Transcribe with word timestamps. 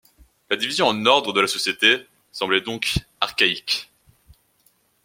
La 0.49 0.55
division 0.57 0.87
en 0.87 1.05
ordres 1.05 1.31
de 1.33 1.41
la 1.41 1.47
société 1.47 2.07
semblait 2.31 2.59
donc 2.61 2.95
archaïque. 3.19 3.91